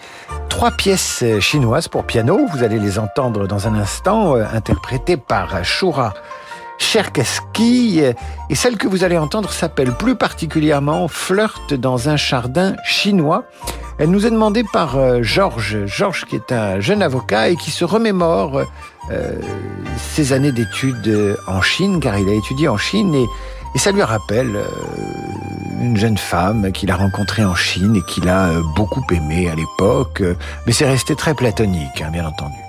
trois 0.50 0.72
pièces 0.72 1.24
chinoises 1.40 1.88
pour 1.88 2.04
piano. 2.04 2.38
Vous 2.52 2.64
allez 2.64 2.80
les 2.80 3.00
entendre 3.00 3.48
dans 3.48 3.70
un 3.70 3.76
instant, 3.76 4.36
euh, 4.36 4.44
interprétées 4.54 5.16
par 5.16 5.64
Shura 5.64 6.16
Cherkassky. 6.80 8.02
Et 8.50 8.56
celle 8.56 8.76
que 8.76 8.90
vous 8.90 9.06
allez 9.06 9.18
entendre 9.18 9.54
s'appelle 9.54 9.94
plus 9.94 10.18
particulièrement 10.18 11.08
Flirt 11.08 11.74
dans 11.74 12.10
un 12.10 12.18
jardin 12.18 12.76
chinois. 12.84 13.46
Elle 14.00 14.12
nous 14.12 14.28
est 14.28 14.32
demandée 14.32 14.64
par 14.64 14.96
euh, 14.96 15.24
Georges, 15.24 15.86
Georges 15.86 16.26
qui 16.26 16.36
est 16.36 16.52
un 16.52 16.80
jeune 16.80 17.02
avocat 17.02 17.50
et 17.50 17.56
qui 17.56 17.72
se 17.72 17.84
remémore 17.84 18.62
euh, 19.10 19.32
ses 19.98 20.34
années 20.34 20.52
d'études 20.52 21.38
en 21.48 21.62
Chine, 21.62 22.00
car 22.00 22.18
il 22.20 22.30
a 22.30 22.34
étudié 22.34 22.68
en 22.68 22.78
Chine 22.78 23.16
et, 23.16 23.26
ça 23.76 23.92
lui 23.92 24.02
rappelle 24.02 24.56
euh, 24.56 24.66
une 25.82 25.98
jeune 25.98 26.18
femme 26.18 26.72
qu'il 26.72 26.90
a 26.90 26.96
rencontrée 26.96 27.46
en 27.46 27.54
Chine 27.54 27.96
et 27.96 28.02
qu'il 28.12 28.28
a 28.28 28.50
beaucoup 28.76 29.04
aimée 29.12 29.50
à 29.52 29.56
l'époque, 29.56 30.24
mais 30.66 30.74
c'est 30.74 30.88
resté 30.88 31.16
très 31.16 31.36
platonique, 31.36 32.02
hein, 32.02 32.10
bien 32.12 32.26
entendu. 32.26 32.67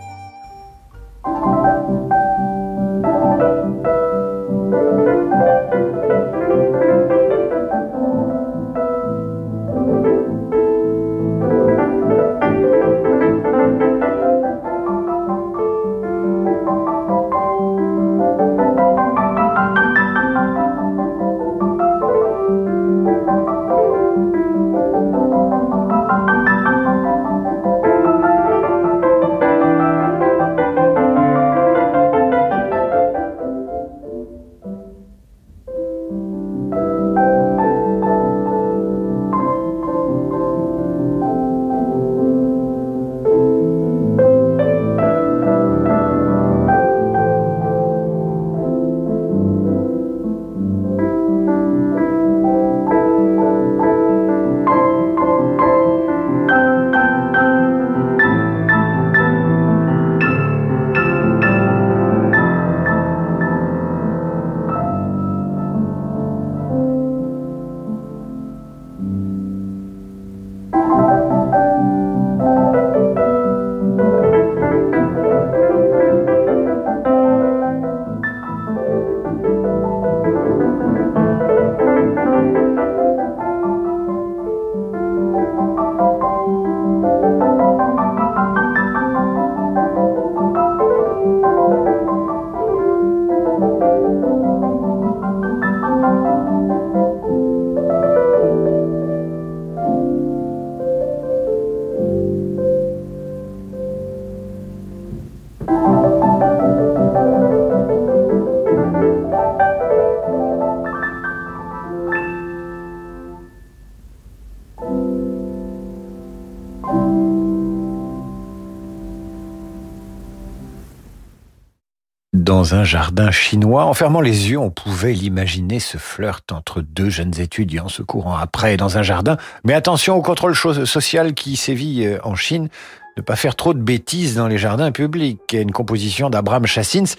Un 122.74 122.85
jardin 122.85 123.31
chinois. 123.31 123.85
En 123.85 123.94
fermant 123.94 124.20
les 124.20 124.50
yeux, 124.50 124.59
on 124.59 124.70
pouvait 124.70 125.12
l'imaginer 125.12 125.81
ce 125.81 125.98
flirt 125.98 126.52
entre 126.52 126.81
deux 126.81 127.11
jeunes 127.11 127.38
étudiants 127.38 127.88
se 127.88 128.02
courant 128.02 128.37
après 128.37 128.76
dans 128.76 128.98
un 128.98 129.02
jardin. 129.02 129.37
Mais 129.64 129.74
attention 129.74 130.16
au 130.16 130.22
contrôle 130.22 130.54
social 130.54 131.35
qui 131.35 131.57
sévit 131.57 132.04
euh, 132.04 132.18
en 132.24 132.35
Chine. 132.35 132.68
Ne 133.16 133.22
pas 133.22 133.37
faire 133.37 133.57
trop 133.57 133.74
de 133.74 133.81
bêtises 133.81 134.35
dans 134.35 134.48
les 134.48 134.59
jardins 134.59 134.92
publics. 134.92 135.52
Une 135.52 135.72
composition 135.72 136.31
d'Abraham 136.31 136.66
Chassins 136.66 137.16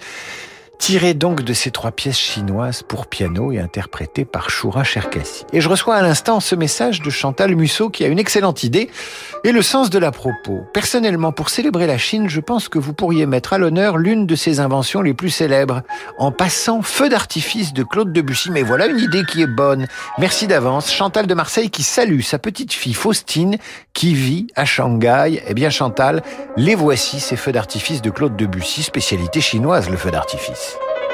tiré 0.80 1.12
donc 1.12 1.42
de 1.42 1.52
ces 1.52 1.70
trois 1.70 1.92
pièces 1.92 2.18
chinoises 2.18 2.82
pour 2.82 3.06
piano 3.06 3.52
et 3.52 3.60
interprétées 3.60 4.24
par 4.24 4.48
Shura 4.48 4.82
Cherkassi. 4.82 5.44
Et 5.52 5.60
je 5.60 5.68
reçois 5.68 5.94
à 5.94 6.02
l'instant 6.02 6.40
ce 6.40 6.54
message 6.54 7.02
de 7.02 7.10
Chantal 7.10 7.54
Musso 7.54 7.90
qui 7.90 8.02
a 8.02 8.08
une 8.08 8.18
excellente 8.18 8.64
idée 8.64 8.90
et 9.44 9.52
le 9.52 9.60
sens 9.60 9.90
de 9.90 9.98
la 9.98 10.10
propos. 10.10 10.62
Personnellement, 10.72 11.32
pour 11.32 11.50
célébrer 11.50 11.86
la 11.86 11.98
Chine, 11.98 12.28
je 12.28 12.40
pense 12.40 12.68
que 12.68 12.78
vous 12.78 12.94
pourriez 12.94 13.26
mettre 13.26 13.52
à 13.52 13.58
l'honneur 13.58 13.98
l'une 13.98 14.26
de 14.26 14.34
ses 14.34 14.58
inventions 14.58 15.02
les 15.02 15.12
plus 15.12 15.28
célèbres, 15.28 15.82
en 16.18 16.32
passant 16.32 16.80
Feu 16.80 17.10
d'artifice 17.10 17.74
de 17.74 17.82
Claude 17.82 18.12
Debussy. 18.12 18.50
Mais 18.50 18.62
voilà 18.62 18.86
une 18.86 18.98
idée 18.98 19.24
qui 19.24 19.42
est 19.42 19.46
bonne. 19.46 19.86
Merci 20.18 20.46
d'avance. 20.46 20.90
Chantal 20.90 21.26
de 21.26 21.34
Marseille 21.34 21.70
qui 21.70 21.82
salue 21.82 22.22
sa 22.22 22.38
petite 22.38 22.72
fille 22.72 22.94
Faustine 22.94 23.58
qui 23.92 24.14
vit 24.14 24.46
à 24.56 24.64
Shanghai. 24.64 25.42
Eh 25.46 25.52
bien 25.52 25.68
Chantal, 25.68 26.22
les 26.56 26.74
voici 26.74 27.20
ces 27.20 27.36
feux 27.36 27.52
d'artifice 27.52 28.00
de 28.00 28.08
Claude 28.08 28.34
Debussy, 28.34 28.82
spécialité 28.82 29.42
chinoise 29.42 29.90
le 29.90 29.98
feu 29.98 30.10
d'artifice. 30.10 30.69
Thank 30.72 31.00
you. 31.00 31.09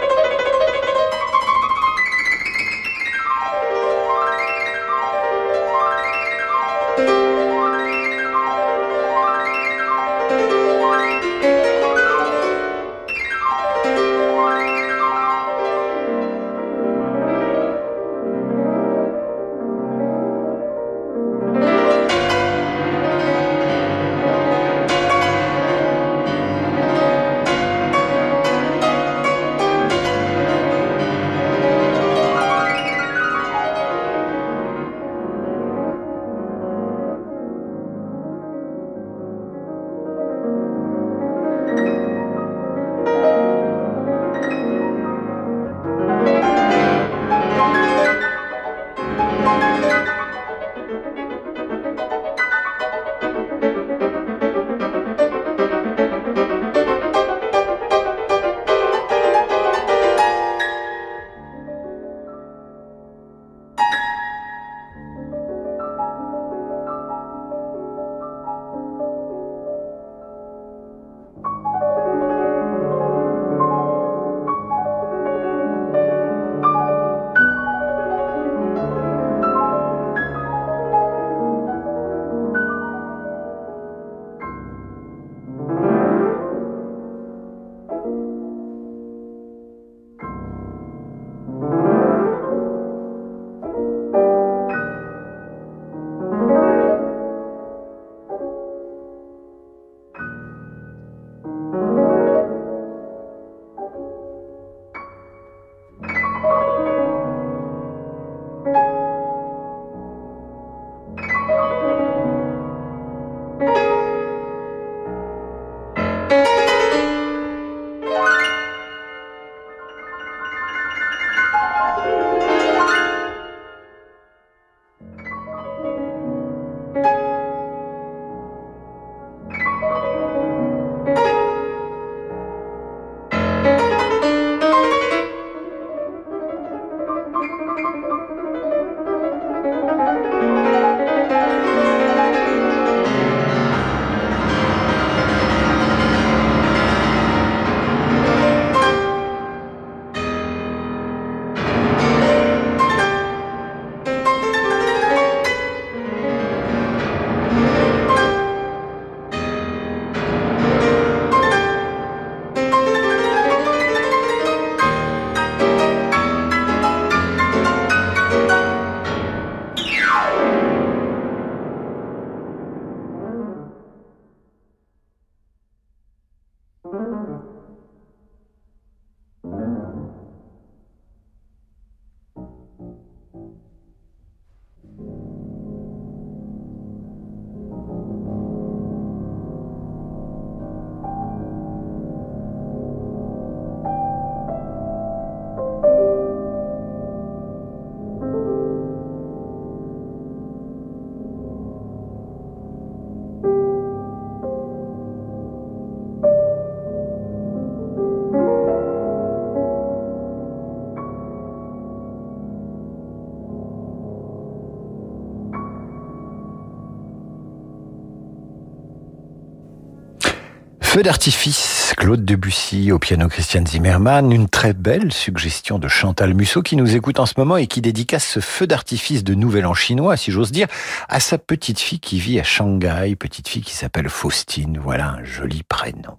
Feu 220.96 221.02
d'artifice, 221.02 221.92
Claude 221.98 222.24
Debussy 222.24 222.90
au 222.90 222.98
piano 222.98 223.28
Christian 223.28 223.66
Zimmermann, 223.66 224.32
une 224.32 224.48
très 224.48 224.72
belle 224.72 225.12
suggestion 225.12 225.78
de 225.78 225.88
Chantal 225.88 226.32
Musso 226.32 226.62
qui 226.62 226.74
nous 226.74 226.96
écoute 226.96 227.20
en 227.20 227.26
ce 227.26 227.34
moment 227.36 227.58
et 227.58 227.66
qui 227.66 227.82
dédicace 227.82 228.26
ce 228.26 228.40
feu 228.40 228.66
d'artifice 228.66 229.22
de 229.22 229.34
Nouvel 229.34 229.66
An 229.66 229.74
chinois, 229.74 230.16
si 230.16 230.32
j'ose 230.32 230.52
dire, 230.52 230.68
à 231.10 231.20
sa 231.20 231.36
petite 231.36 231.80
fille 231.80 232.00
qui 232.00 232.18
vit 232.18 232.40
à 232.40 232.44
Shanghai, 232.44 233.14
petite 233.14 233.46
fille 233.46 233.60
qui 233.60 233.74
s'appelle 233.74 234.08
Faustine, 234.08 234.80
voilà 234.82 235.18
un 235.20 235.22
joli 235.22 235.64
prénom. 235.64 236.16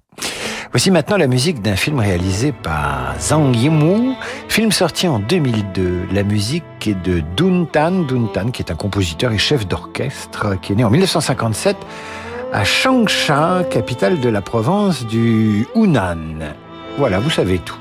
Voici 0.69 0.91
maintenant 0.91 1.17
la 1.17 1.25
musique 1.25 1.63
d'un 1.63 1.75
film 1.75 1.99
réalisé 1.99 2.51
par 2.51 3.15
Zhang 3.19 3.55
Yimou, 3.55 4.15
film 4.47 4.71
sorti 4.71 5.07
en 5.07 5.17
2002. 5.17 6.09
La 6.11 6.21
musique 6.21 6.63
est 6.85 7.02
de 7.02 7.23
Dun 7.35 7.65
Tan, 7.65 8.04
Dun 8.04 8.27
Tan 8.31 8.52
qui 8.52 8.62
est 8.62 8.71
un 8.71 8.75
compositeur 8.75 9.31
et 9.31 9.39
chef 9.39 9.67
d'orchestre 9.67 10.62
qui 10.62 10.73
est 10.73 10.75
né 10.75 10.83
en 10.83 10.91
1957 10.91 11.75
à 12.58 12.63
Changsha, 12.63 13.63
capitale 13.69 14.19
de 14.19 14.29
la 14.29 14.41
province 14.41 15.05
du 15.05 15.67
Hunan. 15.75 16.55
Voilà, 16.97 17.19
vous 17.19 17.29
savez 17.29 17.60
tout. 17.60 17.77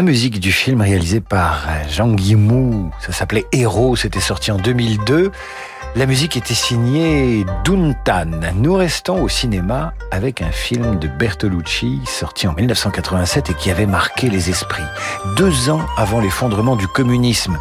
La 0.00 0.06
musique 0.06 0.40
du 0.40 0.50
film 0.50 0.80
réalisé 0.80 1.20
par 1.20 1.68
Jean 1.90 2.14
Guimou, 2.14 2.90
ça 3.00 3.12
s'appelait 3.12 3.44
Héros, 3.52 3.96
c'était 3.96 4.18
sorti 4.18 4.50
en 4.50 4.56
2002. 4.56 5.30
La 5.94 6.06
musique 6.06 6.38
était 6.38 6.54
signée 6.54 7.44
Duntan. 7.64 8.30
Nous 8.54 8.74
restons 8.76 9.22
au 9.22 9.28
cinéma 9.28 9.92
avec 10.10 10.40
un 10.40 10.52
film 10.52 10.98
de 10.98 11.06
Bertolucci 11.06 12.00
sorti 12.06 12.48
en 12.48 12.54
1987 12.54 13.50
et 13.50 13.54
qui 13.54 13.70
avait 13.70 13.84
marqué 13.84 14.30
les 14.30 14.48
esprits. 14.48 14.82
Deux 15.36 15.68
ans 15.68 15.82
avant 15.98 16.20
l'effondrement 16.20 16.76
du 16.76 16.88
communisme. 16.88 17.58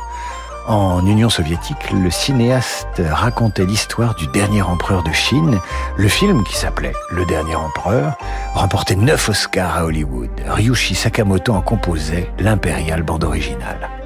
En 0.69 1.03
Union 1.03 1.29
soviétique, 1.29 1.91
le 1.91 2.11
cinéaste 2.11 3.01
racontait 3.03 3.65
l'histoire 3.65 4.13
du 4.13 4.27
dernier 4.27 4.61
empereur 4.61 5.01
de 5.01 5.11
Chine. 5.11 5.59
Le 5.97 6.07
film, 6.07 6.43
qui 6.43 6.55
s'appelait 6.55 6.93
Le 7.09 7.25
dernier 7.25 7.55
empereur, 7.55 8.15
remportait 8.53 8.95
neuf 8.95 9.29
Oscars 9.29 9.77
à 9.77 9.85
Hollywood. 9.85 10.29
Ryushi 10.45 10.93
Sakamoto 10.93 11.53
en 11.53 11.61
composait 11.61 12.29
l'impériale 12.37 13.01
bande 13.01 13.23
originale. 13.23 13.98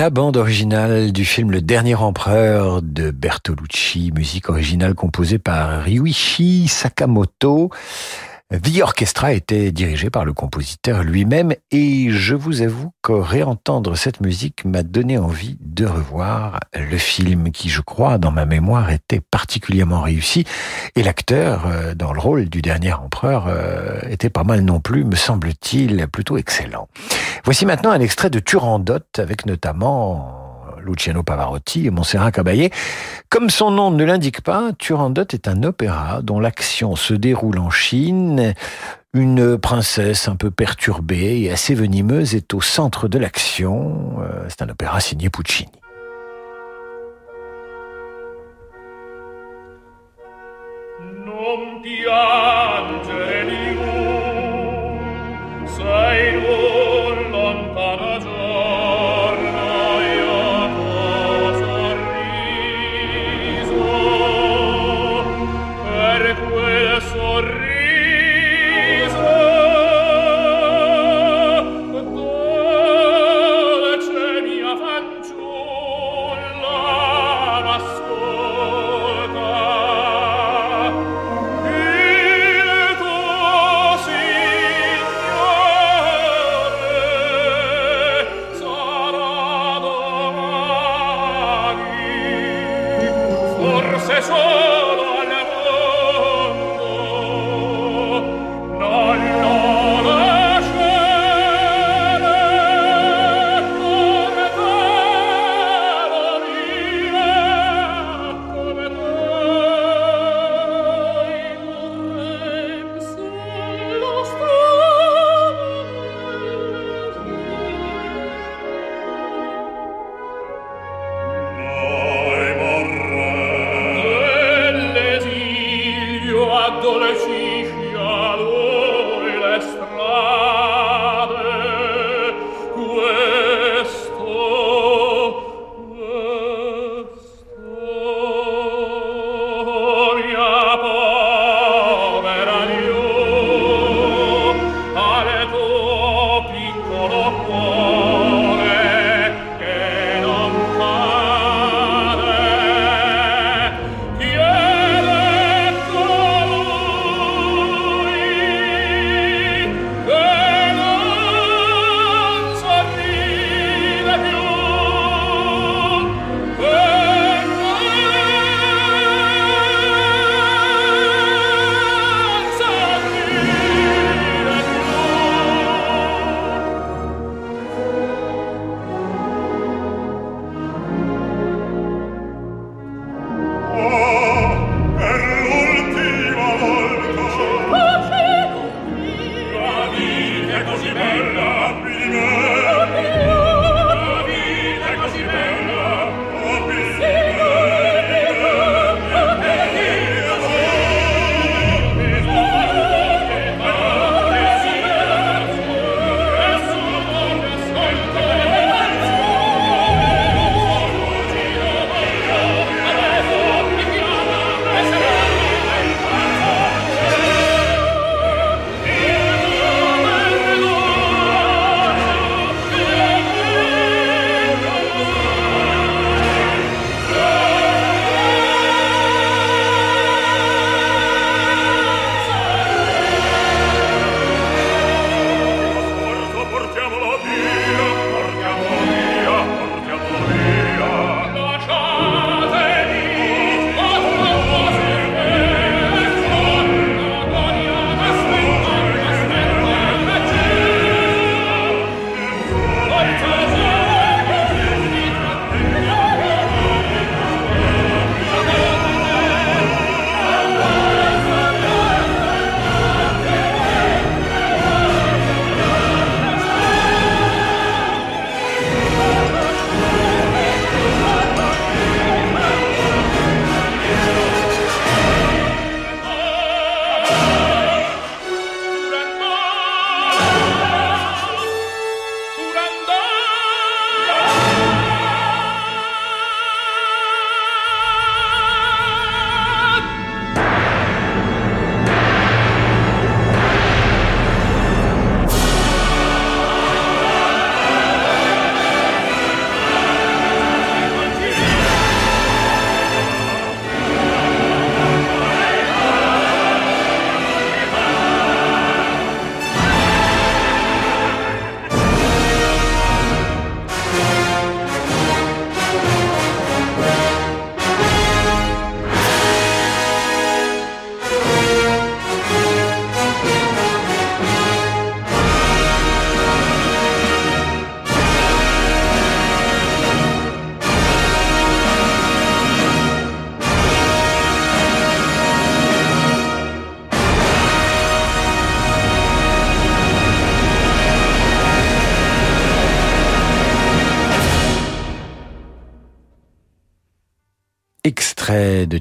La 0.00 0.08
bande 0.08 0.38
originale 0.38 1.12
du 1.12 1.26
film 1.26 1.50
Le 1.50 1.60
Dernier 1.60 1.94
Empereur 1.94 2.80
de 2.80 3.10
Bertolucci, 3.10 4.12
musique 4.14 4.48
originale 4.48 4.94
composée 4.94 5.38
par 5.38 5.82
Ryuichi 5.82 6.68
Sakamoto. 6.68 7.68
The 8.50 8.80
Orchestra 8.82 9.32
était 9.32 9.70
dirigé 9.70 10.10
par 10.10 10.24
le 10.24 10.32
compositeur 10.32 11.04
lui-même 11.04 11.54
et 11.70 12.10
je 12.10 12.34
vous 12.34 12.62
avoue 12.62 12.92
que 13.00 13.12
réentendre 13.12 13.96
cette 13.96 14.20
musique 14.20 14.64
m'a 14.64 14.82
donné 14.82 15.18
envie 15.18 15.56
de 15.60 15.86
revoir 15.86 16.58
le 16.74 16.98
film 16.98 17.52
qui, 17.52 17.68
je 17.68 17.80
crois, 17.80 18.18
dans 18.18 18.32
ma 18.32 18.46
mémoire, 18.46 18.90
était 18.90 19.20
particulièrement 19.20 20.00
réussi 20.00 20.46
et 20.96 21.04
l'acteur 21.04 21.64
euh, 21.66 21.94
dans 21.94 22.12
le 22.12 22.18
rôle 22.18 22.48
du 22.48 22.60
dernier 22.60 22.92
empereur 22.92 23.46
euh, 23.46 24.00
était 24.10 24.30
pas 24.30 24.42
mal 24.42 24.62
non 24.62 24.80
plus, 24.80 25.04
me 25.04 25.14
semble-t-il, 25.14 26.08
plutôt 26.08 26.36
excellent. 26.36 26.88
Voici 27.44 27.66
maintenant 27.66 27.92
un 27.92 28.00
extrait 28.00 28.30
de 28.30 28.40
Turandot 28.40 28.98
avec 29.16 29.46
notamment 29.46 30.49
Luciano 30.84 31.22
Pavarotti 31.22 31.86
et 31.86 31.90
Montserrat 31.90 32.32
Caballé. 32.32 32.70
Comme 33.28 33.50
son 33.50 33.70
nom 33.70 33.90
ne 33.90 34.04
l'indique 34.04 34.40
pas, 34.40 34.72
Turandot 34.78 35.26
est 35.32 35.48
un 35.48 35.62
opéra 35.62 36.22
dont 36.22 36.40
l'action 36.40 36.96
se 36.96 37.14
déroule 37.14 37.58
en 37.58 37.70
Chine. 37.70 38.54
Une 39.12 39.58
princesse 39.58 40.28
un 40.28 40.36
peu 40.36 40.50
perturbée 40.50 41.40
et 41.42 41.50
assez 41.50 41.74
venimeuse 41.74 42.34
est 42.34 42.54
au 42.54 42.60
centre 42.60 43.08
de 43.08 43.18
l'action. 43.18 44.16
Euh, 44.20 44.46
c'est 44.48 44.62
un 44.62 44.68
opéra 44.68 45.00
signé 45.00 45.30
Puccini. 45.30 45.70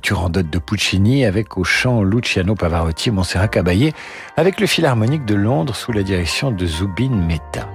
De 0.10 0.16
Turandot 0.16 0.41
de 0.41 0.57
Puccini 0.57 1.24
avec 1.24 1.55
au 1.55 1.64
chant 1.64 2.01
Luciano 2.01 2.55
Pavarotti 2.55 3.10
et 3.10 3.12
Montserrat 3.12 3.47
Caballé 3.47 3.93
avec 4.38 4.60
le 4.60 4.66
Philharmonique 4.66 5.24
de 5.24 5.36
Londres 5.36 5.76
sous 5.76 5.91
la 5.91 6.01
direction 6.01 6.49
de 6.49 6.66
Zubin 6.66 7.12
Mehta. 7.12 7.70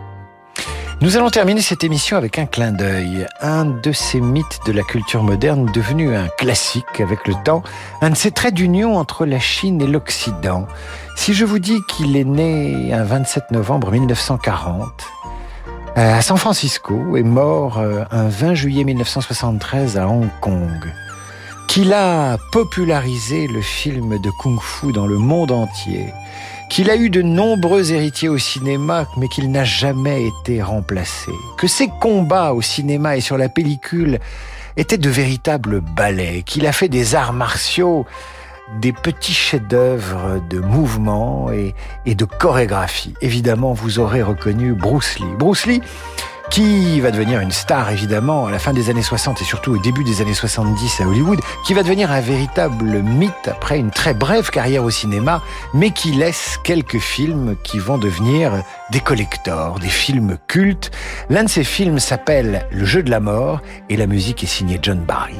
Nous 1.01 1.17
allons 1.17 1.31
terminer 1.31 1.61
cette 1.61 1.85
émission 1.85 2.17
avec 2.17 2.41
un 2.41 2.47
clin 2.47 2.73
d'œil, 2.73 3.29
un 3.41 3.65
de 3.67 3.93
ces 3.93 4.21
mythes 4.21 4.59
de 4.67 4.73
la 4.73 4.83
culture 4.83 5.23
moderne 5.23 5.71
devenu 5.73 6.17
un 6.17 6.27
classique 6.27 7.01
avec 7.01 7.29
le 7.29 7.35
temps, 7.45 7.63
un 8.01 8.11
de 8.11 8.17
ces 8.17 8.33
traits 8.33 8.55
d'union 8.55 8.97
entre 8.97 9.27
la 9.27 9.39
Chine 9.39 9.81
et 9.81 9.87
l'Occident. 9.87 10.67
Si 11.15 11.35
je 11.35 11.45
vous 11.45 11.61
dis 11.61 11.79
qu'il 11.89 12.17
est 12.17 12.25
né 12.25 12.93
un 12.93 13.05
27 13.05 13.53
novembre 13.53 13.93
1940, 13.93 14.89
euh, 15.97 16.19
à 16.19 16.21
San 16.21 16.37
Francisco 16.37 17.17
et 17.17 17.23
mort 17.23 17.79
euh, 17.79 18.03
un 18.11 18.27
20 18.27 18.55
juillet 18.55 18.83
1973 18.83 19.99
à 19.99 20.09
Hong 20.09 20.29
Kong, 20.41 20.93
qu'il 21.69 21.93
a 21.93 22.39
popularisé 22.53 23.47
le 23.47 23.61
film 23.61 24.19
de 24.19 24.31
kung-fu 24.31 24.93
dans 24.93 25.07
le 25.07 25.19
monde 25.19 25.51
entier, 25.51 26.07
qu'il 26.71 26.91
a 26.91 26.97
eu 26.97 27.11
de 27.11 27.23
nombreux 27.23 27.93
héritiers 27.93 28.29
au 28.29 28.39
cinéma, 28.39 29.07
mais 29.17 29.29
qu'il 29.29 29.51
n'a 29.51 29.65
jamais 29.65 30.27
été 30.27 30.63
remplacé, 30.63 31.33
que 31.59 31.67
ses 31.67 31.89
combats 32.01 32.53
au 32.53 32.63
cinéma 32.63 33.17
et 33.17 33.21
sur 33.21 33.37
la 33.37 33.49
pellicule 33.49 34.19
étaient 34.77 34.99
de 34.99 35.11
véritables 35.11 35.81
ballets, 35.81 36.43
qu'il 36.45 36.67
a 36.67 36.73
fait 36.73 36.89
des 36.89 37.15
arts 37.15 37.33
martiaux 37.33 38.07
des 38.81 38.93
petits 38.93 39.35
chefs-d'œuvre 39.35 40.41
de 40.49 40.59
mouvement 40.59 41.53
et, 41.53 41.75
et, 42.07 42.15
de 42.15 42.25
chorégraphie. 42.25 43.15
Évidemment, 43.21 43.73
vous 43.73 43.99
aurez 43.99 44.23
reconnu 44.23 44.73
Bruce 44.73 45.19
Lee. 45.19 45.35
Bruce 45.39 45.67
Lee, 45.67 45.83
qui 46.55 47.01
va 47.01 47.11
devenir 47.11 47.41
une 47.41 47.51
star 47.51 47.91
évidemment 47.91 48.47
à 48.47 48.53
la 48.53 48.61
fin 48.61 48.73
des 48.73 48.89
années 48.89 49.03
60 49.03 49.43
et 49.43 49.45
surtout 49.45 49.73
au 49.73 49.79
début 49.79 50.05
des 50.05 50.23
années 50.23 50.35
70 50.35 51.01
à 51.01 51.09
Hollywood, 51.09 51.41
qui 51.67 51.75
va 51.75 51.83
devenir 51.83 52.13
un 52.13 52.21
véritable 52.21 53.03
mythe 53.03 53.49
après 53.49 53.77
une 53.77 53.91
très 53.91 54.15
brève 54.15 54.51
carrière 54.51 54.85
au 54.85 54.91
cinéma, 54.91 55.43
mais 55.73 55.91
qui 55.91 56.13
laisse 56.13 56.61
quelques 56.63 57.01
films 57.01 57.57
qui 57.65 57.81
vont 57.81 57.99
devenir 57.99 58.63
des 58.93 59.01
collectors, 59.01 59.81
des 59.81 59.89
films 59.89 60.39
cultes. 60.47 60.93
L'un 61.29 61.43
de 61.43 61.49
ces 61.49 61.65
films 61.65 61.99
s'appelle 61.99 62.69
Le 62.71 62.85
jeu 62.85 63.03
de 63.03 63.11
la 63.11 63.19
mort 63.19 63.61
et 63.89 63.97
la 63.97 64.07
musique 64.07 64.45
est 64.45 64.47
signée 64.47 64.79
John 64.81 65.01
Barry. 65.01 65.35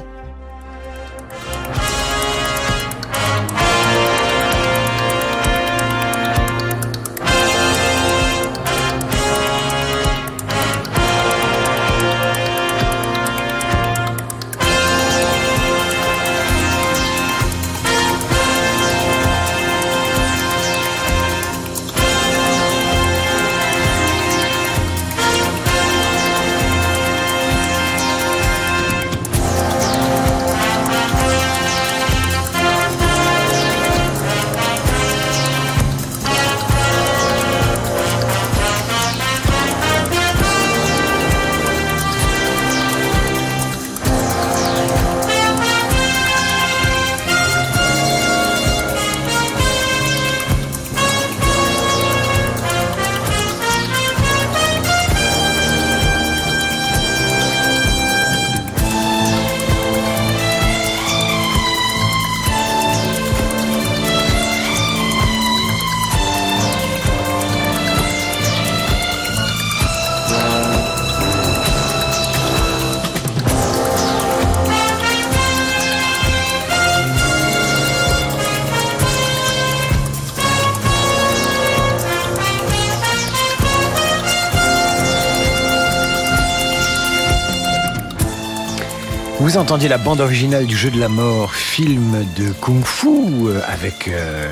Vous 89.55 89.61
entendiez 89.61 89.89
la 89.89 89.99
bande 89.99 90.21
originale 90.21 90.67
du 90.67 90.77
jeu 90.77 90.91
de 90.91 90.99
la 90.99 91.09
mort, 91.09 91.55
film 91.55 92.27
de 92.37 92.51
kung-fu 92.61 93.07
euh, 93.47 93.61
avec 93.69 94.09
euh, 94.09 94.49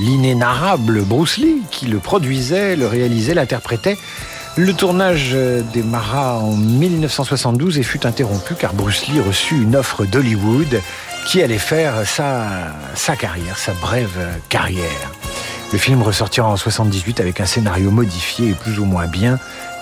l'inénarrable 0.00 1.02
Bruce 1.02 1.36
Lee 1.36 1.62
qui 1.70 1.86
le 1.86 2.00
produisait, 2.00 2.74
le 2.74 2.88
réalisait, 2.88 3.34
l'interprétait. 3.34 3.96
Le 4.56 4.72
tournage 4.72 5.36
des 5.72 5.84
Maras 5.84 6.38
en 6.38 6.56
1972 6.56 7.78
et 7.78 7.84
fut 7.84 8.04
interrompu 8.04 8.54
car 8.58 8.74
Bruce 8.74 9.06
Lee 9.06 9.20
reçut 9.20 9.54
une 9.54 9.76
offre 9.76 10.04
d'Hollywood 10.04 10.82
qui 11.26 11.42
allait 11.42 11.58
faire 11.58 12.04
sa, 12.04 12.48
sa 12.96 13.14
carrière, 13.14 13.56
sa 13.56 13.70
brève 13.74 14.18
carrière. 14.48 15.12
Le 15.72 15.78
film 15.78 16.02
ressortira 16.02 16.48
en 16.48 16.56
78 16.56 17.20
avec 17.20 17.40
un 17.40 17.46
scénario 17.46 17.92
modifié 17.92 18.48
et 18.48 18.54
plus 18.54 18.80
ou 18.80 18.84
moins 18.84 19.06
bien 19.06 19.38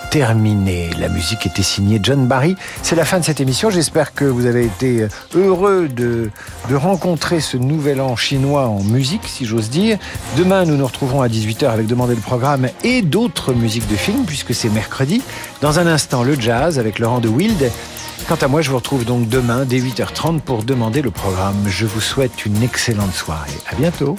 terminé. 0.09 0.89
La 0.99 1.09
musique 1.09 1.45
était 1.45 1.63
signée 1.63 1.99
John 2.01 2.27
Barry. 2.27 2.55
C'est 2.81 2.95
la 2.95 3.05
fin 3.05 3.19
de 3.19 3.25
cette 3.25 3.39
émission. 3.39 3.69
J'espère 3.69 4.13
que 4.13 4.25
vous 4.25 4.45
avez 4.45 4.65
été 4.65 5.07
heureux 5.35 5.87
de, 5.87 6.31
de 6.69 6.75
rencontrer 6.75 7.39
ce 7.39 7.57
nouvel 7.57 8.01
an 8.01 8.15
chinois 8.15 8.67
en 8.67 8.83
musique, 8.83 9.25
si 9.25 9.45
j'ose 9.45 9.69
dire. 9.69 9.97
Demain, 10.37 10.65
nous 10.65 10.75
nous 10.75 10.85
retrouverons 10.85 11.21
à 11.21 11.27
18h 11.27 11.69
avec 11.69 11.87
Demander 11.87 12.15
le 12.15 12.21
programme 12.21 12.69
et 12.83 13.01
d'autres 13.01 13.53
musiques 13.53 13.87
de 13.87 13.95
films, 13.95 14.25
puisque 14.25 14.53
c'est 14.53 14.69
mercredi. 14.69 15.21
Dans 15.61 15.79
un 15.79 15.87
instant, 15.87 16.23
le 16.23 16.39
jazz 16.39 16.79
avec 16.79 16.99
Laurent 16.99 17.19
de 17.19 17.29
Wild. 17.29 17.71
Quant 18.27 18.35
à 18.35 18.47
moi, 18.47 18.61
je 18.61 18.69
vous 18.69 18.77
retrouve 18.77 19.05
donc 19.05 19.27
demain 19.27 19.65
dès 19.65 19.79
8h30 19.79 20.41
pour 20.41 20.63
demander 20.63 21.01
le 21.01 21.11
programme. 21.11 21.55
Je 21.67 21.85
vous 21.85 22.01
souhaite 22.01 22.45
une 22.45 22.61
excellente 22.61 23.13
soirée. 23.13 23.51
À 23.71 23.75
bientôt. 23.75 24.17